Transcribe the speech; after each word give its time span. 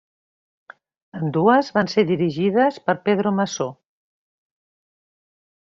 Ambdues 1.19 1.69
van 1.75 1.91
ser 1.93 2.05
dirigides 2.13 2.81
per 2.87 2.97
Pedro 3.11 3.37
Masó. 3.43 3.71